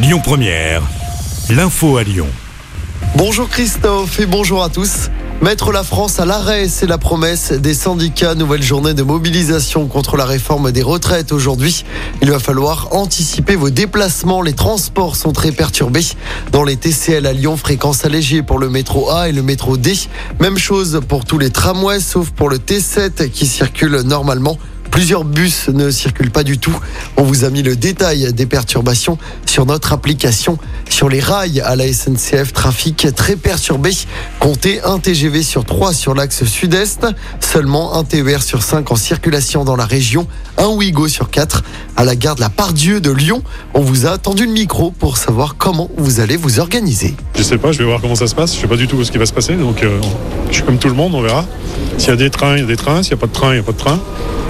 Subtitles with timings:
[0.00, 0.80] Lyon Première,
[1.50, 2.28] l'info à Lyon.
[3.16, 5.10] Bonjour Christophe et bonjour à tous.
[5.42, 8.36] Mettre la France à l'arrêt, c'est la promesse des syndicats.
[8.36, 11.84] Nouvelle journée de mobilisation contre la réforme des retraites aujourd'hui.
[12.22, 14.40] Il va falloir anticiper vos déplacements.
[14.40, 16.06] Les transports sont très perturbés.
[16.52, 19.94] Dans les TCL à Lyon, fréquence allégée pour le métro A et le métro D.
[20.38, 24.58] Même chose pour tous les tramways, sauf pour le T7 qui circule normalement.
[24.98, 26.76] Plusieurs bus ne circulent pas du tout.
[27.16, 30.58] On vous a mis le détail des perturbations sur notre application.
[30.90, 33.92] Sur les rails à la SNCF, trafic très perturbé.
[34.40, 37.06] Comptez un TGV sur 3 sur l'axe sud-est.
[37.38, 40.26] Seulement un TER sur 5 en circulation dans la région.
[40.56, 41.62] Un Ouigo sur 4
[41.96, 43.44] à la gare de la Pardieu de Lyon.
[43.74, 47.14] On vous a attendu le micro pour savoir comment vous allez vous organiser.
[47.36, 48.56] Je sais pas, je vais voir comment ça se passe.
[48.56, 49.54] Je sais pas du tout ce qui va se passer.
[49.54, 50.00] Donc, euh,
[50.48, 51.44] je suis comme tout le monde, on verra.
[51.96, 53.02] S'il y a des trains, il y a des trains.
[53.02, 53.98] S'il n'y a pas de train, il n'y a pas de train.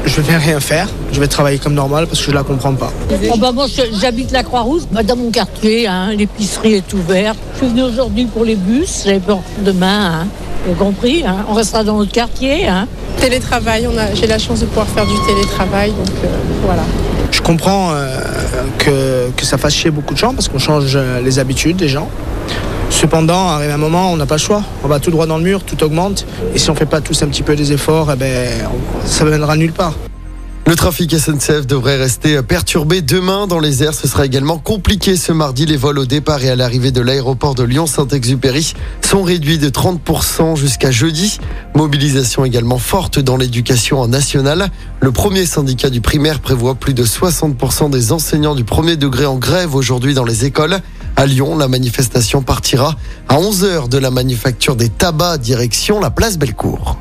[0.05, 0.89] Je vais rien faire.
[1.13, 2.93] Je vais travailler comme normal parce que je la comprends pas.
[3.31, 3.67] Oh bah moi
[4.01, 7.39] j'habite la Croix-Rouge, bah, dans mon quartier, hein, l'épicerie est ouverte.
[7.55, 10.27] Je suis venue aujourd'hui pour les bus, j'avais peur demain, hein.
[10.67, 12.67] Vous compris, hein, on restera dans notre quartier.
[12.67, 12.87] Hein.
[13.21, 16.29] Télétravail, j'ai la chance de pouvoir faire du télétravail, donc euh,
[16.65, 16.83] voilà.
[17.31, 18.21] Je comprends euh,
[18.79, 21.89] que, que ça fasse chier beaucoup de gens parce qu'on change euh, les habitudes des
[21.89, 22.09] gens.
[22.91, 24.63] Cependant, arrive un moment, on n'a pas le choix.
[24.83, 26.27] On va tout droit dans le mur, tout augmente.
[26.55, 28.49] Et si on fait pas tous un petit peu des efforts, eh ben,
[29.05, 29.95] ça ne mènera nulle part.
[30.69, 33.95] Le trafic SNCF devrait rester perturbé demain dans les airs.
[33.95, 35.65] Ce sera également compliqué ce mardi.
[35.65, 40.57] Les vols au départ et à l'arrivée de l'aéroport de Lyon-Saint-Exupéry sont réduits de 30%
[40.57, 41.41] jusqu'à jeudi.
[41.75, 44.69] Mobilisation également forte dans l'éducation nationale.
[45.01, 49.37] Le premier syndicat du primaire prévoit plus de 60% des enseignants du premier degré en
[49.37, 50.81] grève aujourd'hui dans les écoles.
[51.19, 52.95] À Lyon, la manifestation partira
[53.29, 56.97] à 11h de la manufacture des tabacs direction la place Bellecour.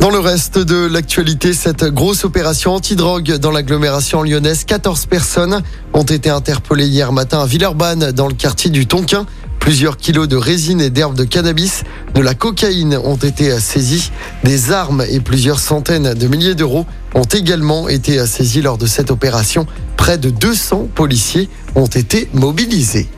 [0.00, 5.62] Dans le reste de l'actualité, cette grosse opération antidrogue dans l'agglomération lyonnaise, 14 personnes
[5.94, 9.24] ont été interpellées hier matin à Villeurbanne dans le quartier du Tonquin.
[9.60, 14.10] Plusieurs kilos de résine et d'herbes de cannabis, de la cocaïne ont été saisis.
[14.42, 19.12] Des armes et plusieurs centaines de milliers d'euros ont également été saisis lors de cette
[19.12, 19.64] opération.
[20.06, 23.08] Près de 200 policiers ont été mobilisés.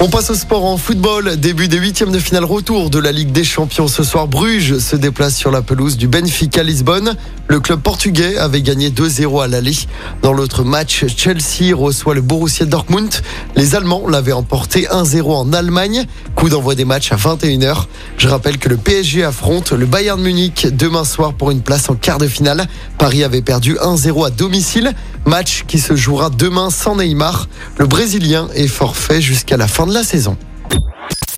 [0.00, 1.36] On passe au sport en football.
[1.36, 3.86] Début des huitièmes de finale retour de la Ligue des Champions.
[3.86, 7.14] Ce soir, Bruges se déplace sur la pelouse du Benfica Lisbonne.
[7.46, 9.76] Le club portugais avait gagné 2-0 à l'aller.
[10.22, 13.14] Dans l'autre match, Chelsea reçoit le Borussia Dortmund.
[13.54, 16.06] Les Allemands l'avaient emporté 1-0 en Allemagne.
[16.44, 17.86] Coup d'envoi des matchs à 21h.
[18.18, 21.94] Je rappelle que le PSG affronte le Bayern Munich demain soir pour une place en
[21.94, 22.66] quart de finale.
[22.98, 24.92] Paris avait perdu 1-0 à domicile.
[25.24, 27.48] Match qui se jouera demain sans Neymar.
[27.78, 30.36] Le Brésilien est forfait jusqu'à la fin de la saison.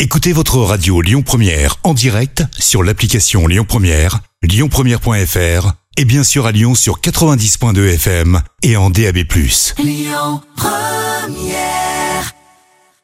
[0.01, 6.47] Écoutez votre radio Lyon Première en direct sur l'application Lyon Première, lyonpremière.fr et bien sûr
[6.47, 9.19] à Lyon sur 90.2 FM et en DAB+.